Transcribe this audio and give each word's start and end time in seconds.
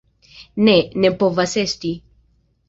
Ne, 0.69 0.73
ne 1.03 1.11
povas 1.19 1.55
esti! 1.65 1.93